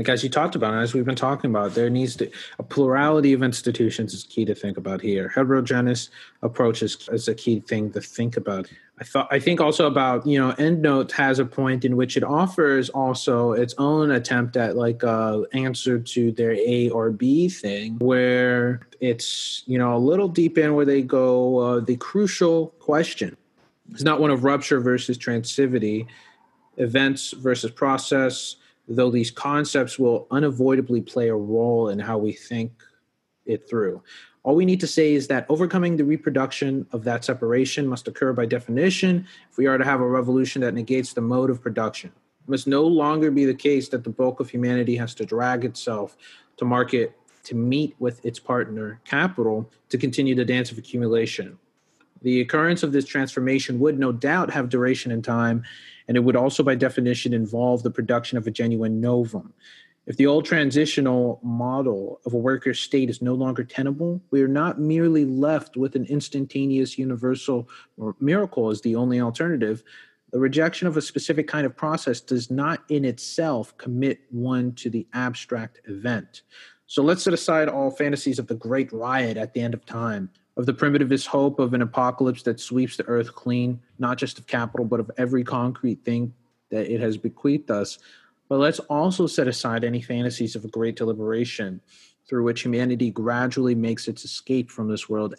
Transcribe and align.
like 0.00 0.08
as 0.08 0.24
you 0.24 0.30
talked 0.30 0.54
about, 0.54 0.72
as 0.82 0.94
we've 0.94 1.04
been 1.04 1.14
talking 1.14 1.50
about, 1.50 1.74
there 1.74 1.90
needs 1.90 2.16
to 2.16 2.30
a 2.58 2.62
plurality 2.62 3.34
of 3.34 3.42
institutions 3.42 4.14
is 4.14 4.24
key 4.24 4.46
to 4.46 4.54
think 4.54 4.78
about 4.78 5.02
here. 5.02 5.28
Heterogeneous 5.28 6.08
approach 6.40 6.82
is, 6.82 7.06
is 7.12 7.28
a 7.28 7.34
key 7.34 7.60
thing 7.60 7.92
to 7.92 8.00
think 8.00 8.38
about. 8.38 8.66
I 8.98 9.04
thought 9.04 9.28
I 9.30 9.38
think 9.38 9.60
also 9.60 9.86
about 9.86 10.26
you 10.26 10.38
know 10.38 10.54
EndNote 10.54 11.12
has 11.12 11.38
a 11.38 11.44
point 11.44 11.84
in 11.84 11.98
which 11.98 12.16
it 12.16 12.24
offers 12.24 12.88
also 12.88 13.52
its 13.52 13.74
own 13.76 14.12
attempt 14.12 14.56
at 14.56 14.74
like 14.74 15.02
a 15.02 15.44
answer 15.52 15.98
to 15.98 16.32
their 16.32 16.52
A 16.52 16.88
or 16.88 17.10
B 17.10 17.50
thing, 17.50 17.98
where 17.98 18.80
it's 19.00 19.64
you 19.66 19.76
know 19.76 19.94
a 19.94 19.98
little 19.98 20.28
deep 20.28 20.56
in 20.56 20.74
where 20.74 20.86
they 20.86 21.02
go 21.02 21.58
uh, 21.58 21.80
the 21.80 21.96
crucial 21.96 22.68
question. 22.78 23.36
It's 23.90 24.02
not 24.02 24.18
one 24.18 24.30
of 24.30 24.44
rupture 24.44 24.80
versus 24.80 25.18
transitivity, 25.18 26.06
events 26.78 27.32
versus 27.32 27.70
process 27.70 28.56
though 28.90 29.10
these 29.10 29.30
concepts 29.30 29.98
will 29.98 30.26
unavoidably 30.30 31.00
play 31.00 31.28
a 31.28 31.34
role 31.34 31.88
in 31.88 31.98
how 31.98 32.18
we 32.18 32.32
think 32.32 32.72
it 33.46 33.68
through. 33.68 34.02
All 34.42 34.56
we 34.56 34.64
need 34.64 34.80
to 34.80 34.86
say 34.86 35.14
is 35.14 35.28
that 35.28 35.46
overcoming 35.48 35.96
the 35.96 36.04
reproduction 36.04 36.86
of 36.92 37.04
that 37.04 37.24
separation 37.24 37.86
must 37.86 38.08
occur 38.08 38.32
by 38.32 38.46
definition 38.46 39.26
if 39.50 39.56
we 39.56 39.66
are 39.66 39.78
to 39.78 39.84
have 39.84 40.00
a 40.00 40.06
revolution 40.06 40.60
that 40.62 40.74
negates 40.74 41.12
the 41.12 41.20
mode 41.20 41.50
of 41.50 41.62
production. 41.62 42.10
It 42.46 42.50
must 42.50 42.66
no 42.66 42.82
longer 42.82 43.30
be 43.30 43.44
the 43.44 43.54
case 43.54 43.88
that 43.90 44.02
the 44.02 44.10
bulk 44.10 44.40
of 44.40 44.50
humanity 44.50 44.96
has 44.96 45.14
to 45.16 45.26
drag 45.26 45.64
itself 45.64 46.16
to 46.56 46.64
market 46.64 47.16
to 47.44 47.54
meet 47.54 47.94
with 47.98 48.24
its 48.24 48.38
partner, 48.38 49.00
capital, 49.04 49.70
to 49.88 49.98
continue 49.98 50.34
the 50.34 50.44
dance 50.44 50.72
of 50.72 50.78
accumulation. 50.78 51.58
The 52.22 52.40
occurrence 52.40 52.82
of 52.82 52.92
this 52.92 53.06
transformation 53.06 53.78
would 53.80 53.98
no 53.98 54.12
doubt 54.12 54.50
have 54.50 54.68
duration 54.68 55.10
in 55.10 55.22
time 55.22 55.62
and 56.10 56.16
it 56.16 56.20
would 56.24 56.34
also, 56.34 56.64
by 56.64 56.74
definition, 56.74 57.32
involve 57.32 57.84
the 57.84 57.90
production 57.90 58.36
of 58.36 58.44
a 58.44 58.50
genuine 58.50 59.00
novum. 59.00 59.54
If 60.06 60.16
the 60.16 60.26
old 60.26 60.44
transitional 60.44 61.38
model 61.44 62.20
of 62.26 62.34
a 62.34 62.36
worker 62.36 62.74
state 62.74 63.08
is 63.08 63.22
no 63.22 63.34
longer 63.34 63.62
tenable, 63.62 64.20
we 64.32 64.42
are 64.42 64.48
not 64.48 64.80
merely 64.80 65.24
left 65.24 65.76
with 65.76 65.94
an 65.94 66.06
instantaneous 66.06 66.98
universal 66.98 67.68
miracle 68.18 68.70
as 68.70 68.80
the 68.80 68.96
only 68.96 69.20
alternative. 69.20 69.84
The 70.32 70.40
rejection 70.40 70.88
of 70.88 70.96
a 70.96 71.02
specific 71.02 71.46
kind 71.46 71.64
of 71.64 71.76
process 71.76 72.20
does 72.20 72.50
not 72.50 72.82
in 72.88 73.04
itself 73.04 73.78
commit 73.78 74.18
one 74.30 74.72
to 74.74 74.90
the 74.90 75.06
abstract 75.12 75.80
event. 75.84 76.42
So 76.88 77.04
let's 77.04 77.22
set 77.22 77.34
aside 77.34 77.68
all 77.68 77.92
fantasies 77.92 78.40
of 78.40 78.48
the 78.48 78.56
great 78.56 78.92
riot 78.92 79.36
at 79.36 79.54
the 79.54 79.60
end 79.60 79.74
of 79.74 79.86
time 79.86 80.30
of 80.56 80.66
the 80.66 80.74
primitivist 80.74 81.26
hope 81.26 81.58
of 81.58 81.74
an 81.74 81.82
apocalypse 81.82 82.42
that 82.42 82.60
sweeps 82.60 82.96
the 82.96 83.06
earth 83.06 83.34
clean, 83.34 83.80
not 83.98 84.18
just 84.18 84.38
of 84.38 84.46
capital, 84.46 84.84
but 84.84 85.00
of 85.00 85.10
every 85.16 85.44
concrete 85.44 86.04
thing 86.04 86.34
that 86.70 86.92
it 86.92 87.00
has 87.00 87.16
bequeathed 87.16 87.70
us. 87.70 87.98
But 88.48 88.58
let's 88.58 88.80
also 88.80 89.26
set 89.26 89.48
aside 89.48 89.84
any 89.84 90.02
fantasies 90.02 90.56
of 90.56 90.64
a 90.64 90.68
great 90.68 90.96
deliberation 90.96 91.80
through 92.28 92.44
which 92.44 92.62
humanity 92.62 93.10
gradually 93.10 93.74
makes 93.74 94.08
its 94.08 94.24
escape 94.24 94.70
from 94.70 94.88
this 94.88 95.08
world 95.08 95.34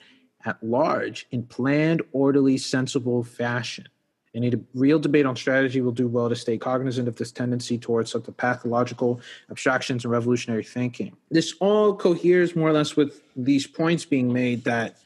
at 0.46 0.62
large 0.64 1.28
in 1.32 1.44
planned, 1.44 2.02
orderly, 2.12 2.58
sensible 2.58 3.24
fashion. 3.24 3.88
Any 4.34 4.54
real 4.74 4.98
debate 4.98 5.26
on 5.26 5.36
strategy 5.36 5.82
will 5.82 5.92
do 5.92 6.08
well 6.08 6.30
to 6.30 6.36
stay 6.36 6.58
cognizant 6.58 7.10
of 7.10 7.18
this 7.18 7.34
tendency 7.34 7.78
towards 7.78 8.12
sort 8.12 8.28
of 8.30 8.38
pathological 8.38 9.20
abstractions 9.50 10.06
and 10.06 10.12
revolutionary 10.12 10.64
thinking. 10.64 11.16
This 11.30 11.54
all 11.60 11.94
coheres 11.94 12.56
more 12.56 12.70
or 12.70 12.74
less 12.74 12.96
with 12.96 13.22
these 13.36 13.68
points 13.68 14.06
being 14.06 14.32
made 14.32 14.64
that, 14.64 14.98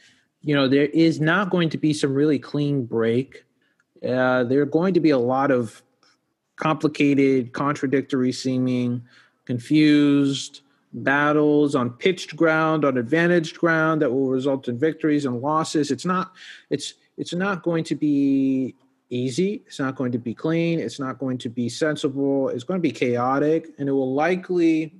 you 0.43 0.53
know, 0.53 0.67
there 0.67 0.85
is 0.85 1.19
not 1.19 1.49
going 1.49 1.69
to 1.69 1.77
be 1.77 1.91
some 1.91 2.13
really 2.13 2.37
clean 2.37 2.85
break. 2.85 3.43
Uh, 4.07 4.43
there 4.43 4.61
are 4.61 4.65
going 4.65 4.93
to 4.93 4.99
be 4.99 5.09
a 5.09 5.17
lot 5.17 5.49
of 5.49 5.81
complicated, 6.57 7.51
contradictory 7.51 8.31
seeming, 8.31 9.01
confused 9.45 10.61
battles 10.93 11.73
on 11.73 11.89
pitched 11.89 12.35
ground, 12.35 12.85
on 12.85 12.97
advantaged 12.97 13.57
ground 13.57 14.03
that 14.03 14.11
will 14.11 14.29
result 14.29 14.67
in 14.67 14.77
victories 14.77 15.25
and 15.25 15.41
losses. 15.41 15.89
It's 15.89 16.05
not, 16.05 16.33
it's, 16.69 16.93
it's 17.17 17.33
not 17.33 17.63
going 17.63 17.83
to 17.85 17.95
be 17.95 18.75
easy. 19.09 19.63
It's 19.67 19.79
not 19.79 19.95
going 19.95 20.11
to 20.11 20.17
be 20.17 20.33
clean. 20.33 20.79
It's 20.79 20.99
not 20.99 21.19
going 21.19 21.37
to 21.39 21.49
be 21.49 21.69
sensible. 21.69 22.49
It's 22.49 22.63
going 22.63 22.79
to 22.79 22.81
be 22.81 22.91
chaotic, 22.91 23.69
and 23.77 23.87
it 23.87 23.91
will 23.91 24.13
likely 24.13 24.93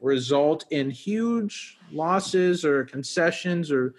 result 0.00 0.64
in 0.70 0.90
huge 0.90 1.78
losses 1.92 2.64
or 2.64 2.84
concessions 2.84 3.70
or 3.70 3.94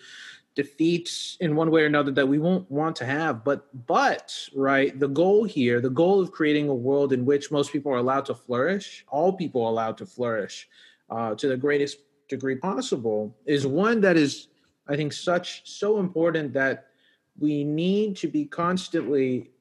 defeats 0.56 1.38
in 1.40 1.56
one 1.56 1.72
way 1.72 1.84
or 1.84 1.86
another 1.86 2.12
that 2.12 2.28
we 2.28 2.38
won't 2.38 2.70
want 2.70 2.94
to 2.94 3.06
have 3.06 3.44
but 3.44 3.68
but 3.88 4.38
right 4.54 5.00
the 5.00 5.08
goal 5.08 5.46
here 5.46 5.80
the 5.80 5.90
goal 5.90 6.20
of 6.20 6.32
creating 6.32 6.68
a 6.68 6.76
world 6.76 7.14
in 7.14 7.24
which 7.24 7.52
most 7.52 7.72
people 7.72 7.92
are 7.92 7.98
allowed 7.98 8.26
to 8.26 8.36
flourish 8.36 9.06
all 9.08 9.32
people 9.32 9.70
allowed 9.70 9.98
to 9.98 10.06
flourish 10.06 10.68
uh, 11.10 11.34
to 11.36 11.48
the 11.48 11.56
greatest 11.56 12.00
degree 12.28 12.56
possible 12.56 13.34
is 13.46 13.66
one 13.66 14.02
that 14.02 14.18
is 14.18 14.50
i 14.90 14.96
think 14.96 15.14
such 15.14 15.62
so 15.64 16.00
important 16.00 16.52
that 16.52 16.91
we 17.40 17.64
need 17.64 18.18
to 18.18 18.28
be 18.28 18.46
constantly 18.46 19.52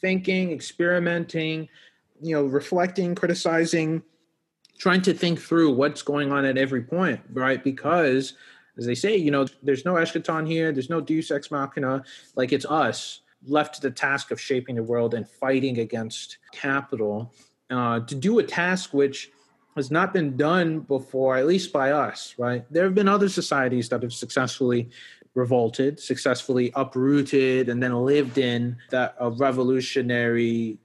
thinking, 0.00 0.52
experimenting, 0.52 1.68
you 2.20 2.34
know, 2.34 2.44
reflecting, 2.44 3.14
criticizing, 3.14 4.02
trying 4.78 5.02
to 5.02 5.12
think 5.12 5.38
through 5.38 5.72
what's 5.72 6.02
going 6.02 6.32
on 6.32 6.44
at 6.44 6.56
every 6.56 6.82
point, 6.82 7.20
right? 7.32 7.62
Because 7.62 8.34
as 8.78 8.86
they 8.86 8.94
say, 8.94 9.16
you 9.16 9.30
know, 9.30 9.46
there's 9.62 9.84
no 9.84 9.94
eschaton 9.94 10.46
here, 10.46 10.72
there's 10.72 10.90
no 10.90 11.00
deus 11.00 11.30
ex 11.30 11.50
machina, 11.50 12.02
like 12.34 12.52
it's 12.52 12.64
us 12.66 13.20
left 13.46 13.74
to 13.74 13.80
the 13.80 13.90
task 13.90 14.30
of 14.30 14.40
shaping 14.40 14.76
the 14.76 14.82
world 14.82 15.14
and 15.14 15.28
fighting 15.28 15.78
against 15.78 16.38
capital 16.52 17.32
uh, 17.70 18.00
to 18.00 18.14
do 18.14 18.38
a 18.38 18.42
task 18.42 18.92
which 18.92 19.30
has 19.76 19.90
not 19.90 20.12
been 20.12 20.36
done 20.36 20.80
before, 20.80 21.36
at 21.36 21.46
least 21.46 21.72
by 21.72 21.92
us, 21.92 22.34
right? 22.38 22.64
There 22.70 22.84
have 22.84 22.94
been 22.94 23.08
other 23.08 23.28
societies 23.28 23.88
that 23.90 24.02
have 24.02 24.12
successfully 24.12 24.90
revolted, 25.34 26.00
successfully 26.00 26.72
uprooted, 26.74 27.68
and 27.68 27.82
then 27.82 27.94
lived 28.04 28.38
in 28.38 28.76
that 28.90 29.14
a 29.20 29.30
revolutionary 29.30 30.78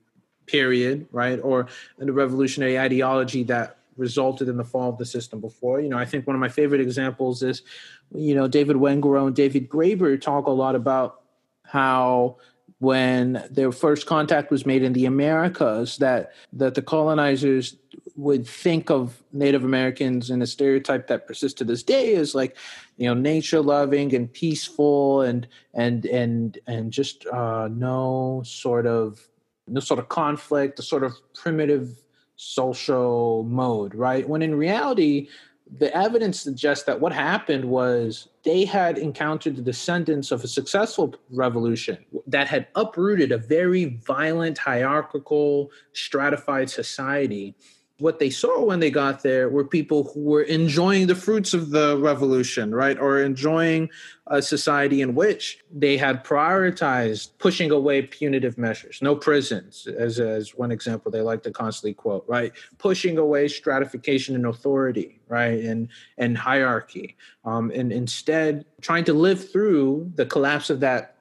period, 0.46 1.08
right? 1.12 1.40
Or 1.42 1.68
the 1.98 2.14
revolutionary 2.14 2.78
ideology 2.78 3.44
that 3.44 3.78
resulted 3.98 4.50
in 4.50 4.58
the 4.58 4.64
fall 4.64 4.90
of 4.90 4.98
the 4.98 5.06
system 5.06 5.40
before. 5.40 5.80
You 5.80 5.90
know, 5.90 5.98
I 5.98 6.06
think 6.06 6.28
one 6.28 6.36
of 6.36 6.40
my 6.40 6.50
favorite 6.50 6.82
examples 6.82 7.42
is, 7.42 7.64
you 8.14 8.36
know, 8.36 8.48
David 8.48 8.76
Wengrow 8.76 9.28
and 9.28 9.36
David 9.36 9.70
Graeber 9.70 10.20
talk 10.20 10.48
a 10.48 10.52
lot 10.52 10.76
about 10.76 11.22
how 11.64 12.38
when 12.80 13.44
their 13.50 13.72
first 13.72 14.06
contact 14.06 14.52
was 14.52 14.66
made 14.66 14.84
in 14.84 14.94
the 14.94 15.06
Americas, 15.06 15.98
that 15.98 16.34
that 16.54 16.76
the 16.76 16.82
colonizers 16.82 17.78
would 18.16 18.48
think 18.48 18.90
of 18.90 19.22
Native 19.34 19.64
Americans 19.64 20.30
in 20.30 20.42
a 20.42 20.48
stereotype 20.48 21.08
that 21.08 21.28
persists 21.28 21.58
to 21.58 21.64
this 21.64 21.84
day 21.84 22.16
as 22.16 22.34
like, 22.34 22.56
you 22.98 23.08
know, 23.08 23.14
nature 23.14 23.62
loving 23.62 24.16
and 24.16 24.32
peaceful 24.32 25.22
and 25.22 25.48
and 25.74 26.06
and 26.06 26.58
and 26.68 26.92
just 26.92 27.26
uh, 27.28 27.68
no 27.72 28.42
sort 28.46 28.88
of 28.88 29.20
no 29.68 29.80
sort 29.80 30.00
of 30.00 30.10
conflict, 30.10 30.80
a 30.80 30.84
sort 30.84 31.04
of 31.04 31.14
primitive 31.34 32.02
social 32.38 33.44
mode, 33.44 33.96
right? 33.96 34.28
When 34.28 34.42
in 34.42 34.56
reality, 34.56 35.28
the 35.80 35.96
evidence 35.98 36.40
suggests 36.40 36.86
that 36.86 37.02
what 37.02 37.12
happened 37.12 37.66
was 37.66 38.28
they 38.44 38.66
had 38.66 38.98
encountered 38.98 39.56
the 39.56 39.62
descendants 39.62 40.32
of 40.32 40.44
a 40.44 40.48
successful 40.48 41.16
revolution 41.32 41.98
that 42.28 42.48
had 42.48 42.68
uprooted 42.76 43.32
a 43.32 43.38
very 43.38 44.00
violent, 44.06 44.60
hierarchical, 44.60 45.72
stratified 45.94 46.70
society 46.70 47.56
what 48.00 48.20
they 48.20 48.30
saw 48.30 48.64
when 48.64 48.82
they 48.82 48.92
got 48.92 49.24
there 49.24 49.48
were 49.48 49.64
people 49.64 50.12
who 50.14 50.20
were 50.20 50.42
enjoying 50.42 51.08
the 51.08 51.16
fruits 51.16 51.54
of 51.54 51.70
the 51.70 51.98
revolution, 51.98 52.76
right? 52.76 53.00
Or 53.00 53.22
enjoying 53.22 53.90
a 54.28 54.42
society 54.42 55.02
in 55.02 55.16
which 55.16 55.60
they 55.72 55.96
had 55.96 56.24
prioritized 56.24 57.30
pushing 57.38 57.72
away 57.72 58.02
punitive 58.02 58.58
measures, 58.58 59.00
no 59.02 59.16
prisons, 59.16 59.88
as, 59.88 60.20
as 60.20 60.56
one 60.56 60.72
example 60.72 61.10
they 61.10 61.22
like 61.22 61.44
to 61.44 61.52
constantly 61.52 61.94
quote, 61.94 62.26
right? 62.28 62.52
Pushing 62.80 63.18
away 63.18 63.48
stratification 63.48 64.36
and 64.36 64.46
authority, 64.46 65.22
right? 65.30 65.64
And, 65.64 65.88
and 66.18 66.38
hierarchy. 66.38 67.16
Um, 67.46 67.72
and 67.74 67.94
instead, 67.94 68.66
trying 68.82 69.06
to 69.06 69.14
live 69.14 69.52
through 69.52 70.12
the 70.16 70.26
collapse 70.26 70.70
of 70.70 70.82
that 70.82 71.16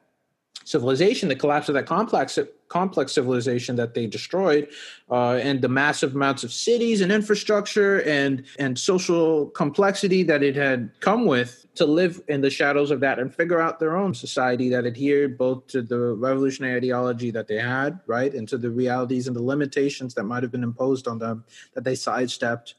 civilization, 0.65 1.29
the 1.29 1.35
collapse 1.35 1.69
of 1.69 1.75
that 1.75 1.85
complex 1.85 2.37
complex 2.67 3.13
civilization 3.13 3.75
that 3.75 3.93
they 3.93 4.07
destroyed, 4.07 4.67
uh, 5.09 5.33
and 5.33 5.61
the 5.61 5.69
massive 5.69 6.15
amounts 6.15 6.43
of 6.43 6.51
cities 6.51 7.01
and 7.01 7.11
infrastructure 7.11 8.01
and 8.01 8.45
and 8.57 8.77
social 8.77 9.47
complexity 9.47 10.23
that 10.23 10.43
it 10.43 10.55
had 10.55 10.91
come 10.99 11.25
with 11.25 11.65
to 11.75 11.85
live 11.85 12.21
in 12.27 12.41
the 12.41 12.49
shadows 12.49 12.89
of 12.89 12.99
that 13.01 13.19
and 13.19 13.33
figure 13.33 13.61
out 13.61 13.79
their 13.79 13.97
own 13.97 14.13
society 14.13 14.69
that 14.69 14.85
adhered 14.85 15.37
both 15.37 15.67
to 15.67 15.81
the 15.81 15.97
revolutionary 15.97 16.77
ideology 16.77 17.31
that 17.31 17.47
they 17.47 17.59
had, 17.59 17.99
right, 18.07 18.33
and 18.33 18.47
to 18.47 18.57
the 18.57 18.69
realities 18.69 19.27
and 19.27 19.35
the 19.35 19.41
limitations 19.41 20.13
that 20.13 20.23
might 20.23 20.41
have 20.41 20.51
been 20.51 20.63
imposed 20.63 21.07
on 21.07 21.19
them 21.19 21.43
that 21.73 21.83
they 21.83 21.95
sidestepped. 21.95 22.75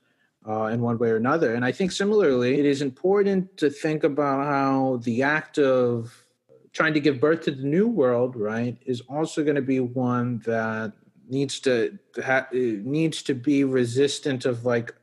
Uh, 0.49 0.67
in 0.67 0.81
one 0.81 0.97
way 0.97 1.11
or 1.11 1.17
another. 1.17 1.57
And 1.57 1.65
I 1.65 1.73
think 1.73 1.91
similarly, 1.91 2.61
it 2.61 2.67
is 2.67 2.81
important 2.81 3.57
to 3.57 3.69
think 3.69 4.05
about 4.05 4.45
how 4.45 5.01
the 5.03 5.25
act 5.25 5.59
of 5.59 6.25
trying 6.77 6.93
to 6.93 7.01
give 7.01 7.19
birth 7.19 7.41
to 7.41 7.51
the 7.51 7.63
new 7.63 7.89
world, 7.89 8.37
right, 8.37 8.77
is 8.85 9.01
also 9.09 9.43
going 9.43 9.57
to 9.57 9.63
be 9.63 9.81
one 9.81 10.39
that 10.41 10.93
needs 11.27 11.59
to 11.61 11.99
ha- 12.23 12.47
needs 12.53 13.23
to 13.23 13.35
be 13.35 13.65
resistant 13.65 14.45
of 14.45 14.67
like 14.67 14.95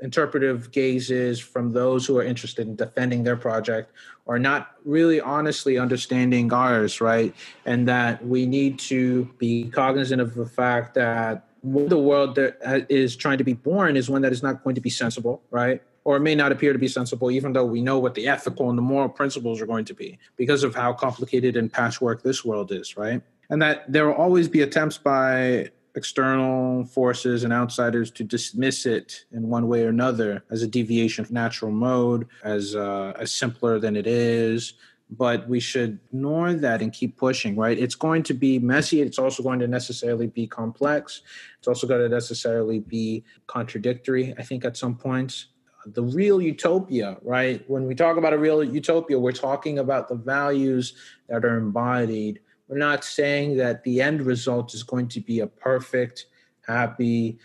interpretive 0.00 0.72
gazes 0.72 1.38
from 1.38 1.72
those 1.72 2.06
who 2.06 2.16
are 2.16 2.22
interested 2.24 2.66
in 2.66 2.76
defending 2.76 3.24
their 3.24 3.36
project 3.36 3.92
or 4.24 4.38
not 4.38 4.72
really 4.86 5.20
honestly 5.20 5.76
understanding 5.76 6.50
ours, 6.50 7.00
right? 7.00 7.34
And 7.66 7.86
that 7.88 8.24
we 8.26 8.46
need 8.46 8.78
to 8.90 9.24
be 9.38 9.68
cognizant 9.68 10.20
of 10.22 10.34
the 10.34 10.46
fact 10.46 10.94
that 10.94 11.46
the 11.62 11.98
world 11.98 12.36
that 12.36 12.56
uh, 12.64 12.80
is 12.88 13.16
trying 13.16 13.38
to 13.38 13.44
be 13.44 13.52
born 13.52 13.98
is 13.98 14.08
one 14.08 14.22
that 14.22 14.32
is 14.32 14.42
not 14.42 14.64
going 14.64 14.74
to 14.76 14.80
be 14.80 14.90
sensible, 14.90 15.42
right? 15.50 15.82
Or 16.04 16.16
it 16.16 16.20
may 16.20 16.34
not 16.34 16.50
appear 16.50 16.72
to 16.72 16.78
be 16.78 16.88
sensible, 16.88 17.30
even 17.30 17.52
though 17.52 17.64
we 17.64 17.80
know 17.80 17.98
what 17.98 18.14
the 18.14 18.26
ethical 18.26 18.68
and 18.68 18.76
the 18.76 18.82
moral 18.82 19.08
principles 19.08 19.60
are 19.60 19.66
going 19.66 19.84
to 19.84 19.94
be 19.94 20.18
because 20.36 20.64
of 20.64 20.74
how 20.74 20.92
complicated 20.92 21.56
and 21.56 21.72
patchwork 21.72 22.22
this 22.22 22.44
world 22.44 22.72
is, 22.72 22.96
right? 22.96 23.22
And 23.50 23.62
that 23.62 23.90
there 23.90 24.06
will 24.06 24.14
always 24.14 24.48
be 24.48 24.62
attempts 24.62 24.98
by 24.98 25.70
external 25.94 26.84
forces 26.84 27.44
and 27.44 27.52
outsiders 27.52 28.10
to 28.10 28.24
dismiss 28.24 28.86
it 28.86 29.24
in 29.32 29.48
one 29.48 29.68
way 29.68 29.84
or 29.84 29.88
another 29.88 30.42
as 30.50 30.62
a 30.62 30.66
deviation 30.66 31.24
from 31.24 31.34
natural 31.34 31.70
mode, 31.70 32.26
as 32.44 32.74
uh, 32.74 33.12
as 33.18 33.32
simpler 33.32 33.78
than 33.78 33.96
it 33.96 34.06
is. 34.06 34.74
But 35.10 35.46
we 35.46 35.60
should 35.60 36.00
ignore 36.08 36.54
that 36.54 36.80
and 36.80 36.90
keep 36.90 37.18
pushing, 37.18 37.54
right? 37.54 37.78
It's 37.78 37.94
going 37.94 38.22
to 38.24 38.34
be 38.34 38.58
messy. 38.58 39.02
It's 39.02 39.18
also 39.18 39.42
going 39.42 39.58
to 39.58 39.68
necessarily 39.68 40.26
be 40.26 40.46
complex. 40.46 41.20
It's 41.58 41.68
also 41.68 41.86
going 41.86 42.00
to 42.00 42.08
necessarily 42.08 42.80
be 42.80 43.22
contradictory, 43.46 44.34
I 44.38 44.42
think, 44.42 44.64
at 44.64 44.78
some 44.78 44.96
points. 44.96 45.48
The 45.86 46.02
real 46.02 46.40
utopia, 46.40 47.18
right? 47.22 47.64
When 47.68 47.86
we 47.86 47.94
talk 47.94 48.16
about 48.16 48.32
a 48.32 48.38
real 48.38 48.62
utopia, 48.62 49.18
we're 49.18 49.32
talking 49.32 49.78
about 49.78 50.08
the 50.08 50.14
values 50.14 50.94
that 51.28 51.44
are 51.44 51.58
embodied 51.58 52.40
we're 52.72 52.78
not 52.78 53.04
saying 53.04 53.58
that 53.58 53.84
the 53.84 54.00
end 54.00 54.22
result 54.22 54.72
is 54.72 54.82
going 54.82 55.08
to 55.08 55.20
be 55.20 55.40
a 55.40 55.46
perfect, 55.46 56.24
happy 56.66 57.38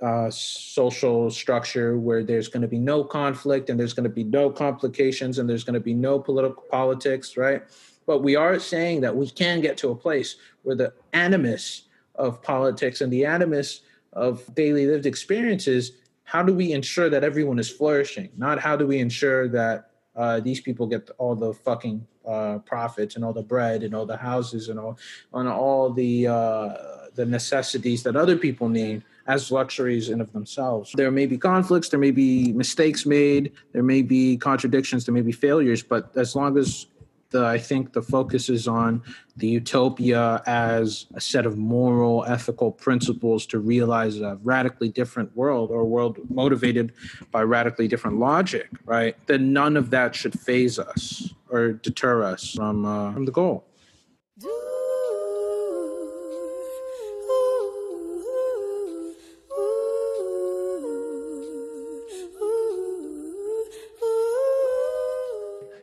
uh, 0.00 0.30
social 0.30 1.30
structure 1.30 1.98
where 1.98 2.24
there's 2.24 2.48
going 2.48 2.62
to 2.62 2.68
be 2.68 2.78
no 2.78 3.04
conflict 3.04 3.68
and 3.68 3.78
there's 3.78 3.92
going 3.92 4.08
to 4.08 4.08
be 4.08 4.24
no 4.24 4.48
complications 4.48 5.38
and 5.38 5.46
there's 5.46 5.62
going 5.62 5.74
to 5.74 5.80
be 5.80 5.92
no 5.92 6.18
political 6.18 6.62
politics, 6.70 7.36
right? 7.36 7.64
But 8.06 8.22
we 8.22 8.34
are 8.34 8.58
saying 8.58 9.02
that 9.02 9.14
we 9.14 9.28
can 9.28 9.60
get 9.60 9.76
to 9.76 9.90
a 9.90 9.94
place 9.94 10.36
where 10.62 10.74
the 10.74 10.94
animus 11.12 11.82
of 12.14 12.42
politics 12.42 13.02
and 13.02 13.12
the 13.12 13.26
animus 13.26 13.82
of 14.14 14.42
daily 14.54 14.86
lived 14.86 15.04
experiences 15.04 15.92
how 16.32 16.42
do 16.42 16.52
we 16.54 16.72
ensure 16.72 17.08
that 17.14 17.22
everyone 17.30 17.58
is 17.58 17.70
flourishing 17.78 18.30
not 18.36 18.58
how 18.58 18.74
do 18.80 18.86
we 18.86 18.98
ensure 18.98 19.48
that 19.48 19.90
uh, 20.16 20.40
these 20.40 20.60
people 20.60 20.86
get 20.86 21.10
all 21.18 21.34
the 21.34 21.52
fucking 21.52 22.06
uh, 22.26 22.58
profits 22.72 23.16
and 23.16 23.24
all 23.24 23.32
the 23.32 23.42
bread 23.42 23.82
and 23.82 23.94
all 23.94 24.06
the 24.06 24.16
houses 24.16 24.68
and 24.68 24.78
all 24.78 24.98
on 25.32 25.46
all 25.46 25.90
the 25.90 26.26
uh, 26.26 26.74
the 27.14 27.26
necessities 27.26 28.02
that 28.02 28.16
other 28.16 28.36
people 28.36 28.68
need 28.68 29.02
as 29.26 29.52
luxuries 29.52 30.08
in 30.08 30.20
of 30.20 30.32
themselves. 30.32 30.92
There 30.96 31.10
may 31.10 31.26
be 31.26 31.38
conflicts, 31.38 31.88
there 31.90 32.00
may 32.00 32.10
be 32.10 32.52
mistakes 32.52 33.06
made, 33.06 33.52
there 33.72 33.82
may 33.82 34.02
be 34.02 34.36
contradictions, 34.36 35.04
there 35.04 35.14
may 35.14 35.22
be 35.22 35.32
failures, 35.32 35.82
but 35.82 36.10
as 36.16 36.34
long 36.34 36.58
as 36.58 36.86
the, 37.32 37.44
I 37.44 37.58
think 37.58 37.92
the 37.92 38.02
focus 38.02 38.48
is 38.48 38.68
on 38.68 39.02
the 39.36 39.48
utopia 39.48 40.42
as 40.46 41.06
a 41.14 41.20
set 41.20 41.46
of 41.46 41.58
moral, 41.58 42.24
ethical 42.26 42.70
principles 42.70 43.46
to 43.46 43.58
realize 43.58 44.20
a 44.20 44.38
radically 44.42 44.88
different 44.88 45.34
world 45.36 45.70
or 45.70 45.80
a 45.80 45.84
world 45.84 46.18
motivated 46.30 46.92
by 47.30 47.42
radically 47.42 47.88
different 47.88 48.18
logic, 48.18 48.68
right? 48.84 49.16
Then 49.26 49.52
none 49.52 49.76
of 49.76 49.90
that 49.90 50.14
should 50.14 50.38
faze 50.38 50.78
us 50.78 51.34
or 51.48 51.72
deter 51.72 52.22
us 52.22 52.52
from, 52.52 52.84
uh, 52.84 53.12
from 53.12 53.24
the 53.24 53.32
goal. 53.32 53.64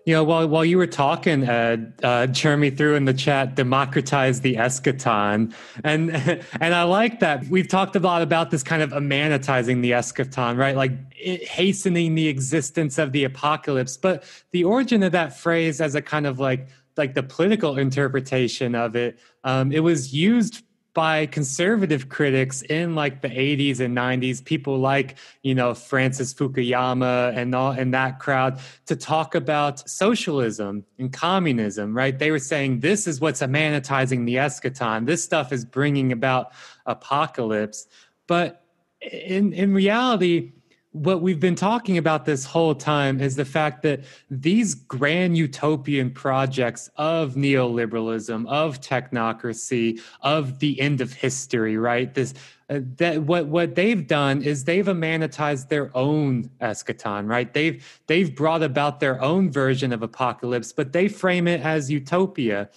You 0.05 0.15
know, 0.15 0.23
while 0.23 0.47
while 0.47 0.65
you 0.65 0.77
were 0.77 0.87
talking, 0.87 1.43
Ed, 1.43 1.93
uh, 2.03 2.27
Jeremy 2.27 2.69
threw 2.71 2.95
in 2.95 3.05
the 3.05 3.13
chat, 3.13 3.55
democratize 3.55 4.41
the 4.41 4.55
eschaton, 4.55 5.53
and 5.83 6.11
and 6.61 6.73
I 6.73 6.83
like 6.83 7.19
that. 7.19 7.45
We've 7.47 7.67
talked 7.67 7.95
a 7.95 7.99
lot 7.99 8.21
about 8.21 8.49
this 8.49 8.63
kind 8.63 8.81
of 8.81 8.91
immanentizing 8.91 9.81
the 9.81 9.91
eschaton, 9.91 10.57
right? 10.57 10.75
Like 10.75 10.93
it, 11.11 11.47
hastening 11.47 12.15
the 12.15 12.27
existence 12.27 12.97
of 12.97 13.11
the 13.11 13.23
apocalypse. 13.23 13.97
But 13.97 14.23
the 14.51 14.63
origin 14.63 15.03
of 15.03 15.11
that 15.11 15.37
phrase, 15.37 15.81
as 15.81 15.95
a 15.95 16.01
kind 16.01 16.25
of 16.25 16.39
like 16.39 16.67
like 16.97 17.13
the 17.13 17.23
political 17.23 17.77
interpretation 17.77 18.75
of 18.75 18.95
it, 18.95 19.19
um, 19.43 19.71
it 19.71 19.79
was 19.81 20.13
used 20.13 20.63
by 20.93 21.25
conservative 21.27 22.09
critics 22.09 22.61
in 22.63 22.95
like 22.95 23.21
the 23.21 23.29
80s 23.29 23.79
and 23.79 23.95
90s 23.95 24.43
people 24.43 24.79
like 24.79 25.17
you 25.43 25.53
know 25.53 25.73
francis 25.73 26.33
fukuyama 26.33 27.35
and 27.37 27.53
all 27.53 27.71
and 27.71 27.93
that 27.93 28.19
crowd 28.19 28.59
to 28.87 28.95
talk 28.95 29.35
about 29.35 29.87
socialism 29.87 30.83
and 30.97 31.13
communism 31.13 31.89
right? 31.99 32.17
They 32.17 32.31
were 32.31 32.39
saying 32.39 32.79
this 32.79 33.07
is 33.07 33.19
what's 33.19 33.41
immanentizing 33.41 34.25
the 34.25 34.35
eschaton. 34.35 35.05
This 35.05 35.23
stuff 35.23 35.51
is 35.51 35.65
bringing 35.65 36.11
about 36.11 36.51
apocalypse. 36.85 37.87
But 38.27 38.63
in 39.01 39.53
in 39.53 39.73
reality 39.73 40.53
what 40.91 41.21
we've 41.21 41.39
been 41.39 41.55
talking 41.55 41.99
about 41.99 42.25
this 42.25 42.45
whole 42.45 42.73
time 42.73 43.21
is 43.21 43.35
the 43.35 43.45
fact 43.45 43.83
that 43.83 44.03
these 44.31 44.73
grand 44.73 45.37
utopian 45.37 46.09
projects 46.09 46.89
of 46.95 47.35
neoliberalism, 47.35 48.47
of 48.47 48.81
technocracy, 48.81 50.01
of 50.21 50.57
the 50.59 50.79
end 50.81 50.99
of 50.99 51.13
history, 51.13 51.77
right? 51.77 52.13
This 52.15 52.33
uh, 52.71 52.79
that 52.97 53.21
what 53.23 53.47
what 53.47 53.75
they've 53.75 54.07
done 54.07 54.41
is 54.41 54.63
they've 54.63 54.85
immanentized 54.85 55.69
their 55.69 55.95
own 55.95 56.49
eschaton, 56.59 57.27
right? 57.29 57.53
They've 57.53 58.01
they've 58.07 58.35
brought 58.35 58.63
about 58.63 58.99
their 58.99 59.21
own 59.21 59.51
version 59.51 59.93
of 59.93 60.01
apocalypse, 60.01 60.71
but 60.71 60.91
they 60.91 61.07
frame 61.07 61.47
it 61.47 61.61
as 61.61 61.91
utopia. 61.91 62.69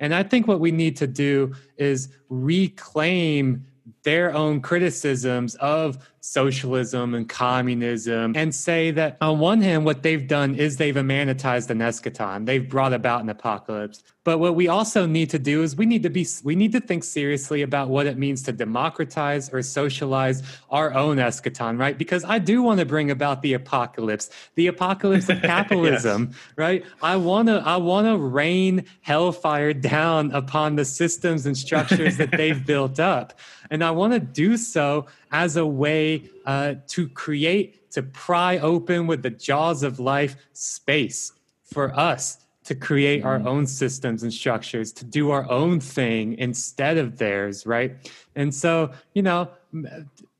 And 0.00 0.14
I 0.14 0.22
think 0.22 0.46
what 0.46 0.60
we 0.60 0.70
need 0.70 0.96
to 0.98 1.06
do 1.06 1.54
is 1.76 2.08
reclaim 2.30 3.66
their 4.02 4.34
own 4.34 4.60
criticisms 4.60 5.54
of 5.56 5.98
socialism 6.20 7.14
and 7.14 7.28
communism 7.28 8.32
and 8.36 8.54
say 8.54 8.90
that 8.90 9.16
on 9.20 9.38
one 9.38 9.60
hand 9.60 9.84
what 9.84 10.02
they've 10.02 10.26
done 10.26 10.54
is 10.54 10.76
they've 10.76 10.96
immanentized 10.96 11.70
an 11.70 11.78
eschaton 11.78 12.44
they've 12.44 12.68
brought 12.68 12.92
about 12.92 13.22
an 13.22 13.28
apocalypse. 13.28 14.02
But 14.24 14.40
what 14.40 14.54
we 14.56 14.68
also 14.68 15.06
need 15.06 15.30
to 15.30 15.38
do 15.38 15.62
is 15.62 15.74
we 15.74 15.86
need 15.86 16.02
to 16.02 16.10
be 16.10 16.26
we 16.44 16.54
need 16.54 16.72
to 16.72 16.80
think 16.80 17.02
seriously 17.02 17.62
about 17.62 17.88
what 17.88 18.06
it 18.06 18.18
means 18.18 18.42
to 18.42 18.52
democratize 18.52 19.48
or 19.48 19.62
socialize 19.62 20.42
our 20.68 20.92
own 20.92 21.16
eschaton 21.16 21.78
right? 21.78 21.96
Because 21.96 22.24
i 22.24 22.38
do 22.38 22.62
want 22.62 22.80
to 22.80 22.86
bring 22.86 23.10
about 23.10 23.40
the 23.42 23.54
apocalypse 23.54 24.28
the 24.56 24.66
apocalypse 24.66 25.28
of 25.28 25.40
capitalism 25.54 26.28
yes. 26.30 26.38
right? 26.56 26.84
I 27.00 27.16
want 27.16 27.48
to 27.48 27.62
i 27.64 27.76
want 27.76 28.06
to 28.06 28.18
rain 28.18 28.84
hellfire 29.00 29.72
down 29.72 30.32
upon 30.32 30.76
the 30.76 30.84
systems 30.84 31.46
and 31.46 31.56
structures 31.56 32.16
that 32.18 32.32
they've 32.32 32.66
built 32.66 33.00
up. 33.00 33.38
And 33.70 33.82
i 33.84 33.90
want 33.98 34.12
to 34.12 34.20
do 34.20 34.56
so 34.56 35.06
as 35.32 35.56
a 35.56 35.66
way 35.66 36.24
uh, 36.46 36.74
to 36.88 37.08
create, 37.08 37.90
to 37.92 38.02
pry 38.02 38.58
open 38.58 39.06
with 39.06 39.22
the 39.22 39.30
jaws 39.30 39.82
of 39.82 39.98
life 39.98 40.36
space 40.52 41.32
for 41.64 41.98
us 41.98 42.38
to 42.68 42.74
create 42.74 43.24
our 43.24 43.38
mm-hmm. 43.38 43.48
own 43.48 43.66
systems 43.66 44.22
and 44.22 44.32
structures, 44.32 44.92
to 44.92 45.04
do 45.06 45.30
our 45.30 45.50
own 45.50 45.80
thing 45.80 46.36
instead 46.38 46.98
of 46.98 47.16
theirs, 47.16 47.66
right? 47.66 47.96
And 48.36 48.54
so, 48.54 48.92
you 49.14 49.22
know, 49.22 49.48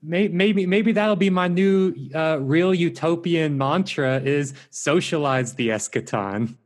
maybe 0.03 0.67
maybe 0.67 0.93
that'll 0.93 1.17
be 1.17 1.31
my 1.31 1.49
new 1.49 1.95
uh, 2.15 2.38
real 2.41 2.75
utopian 2.75 3.57
mantra: 3.57 4.21
is 4.21 4.53
socialize 4.69 5.55
the 5.55 5.71
eschaton. 5.71 6.59